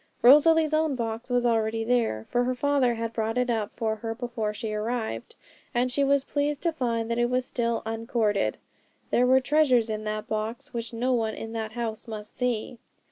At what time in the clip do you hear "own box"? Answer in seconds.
0.73-1.29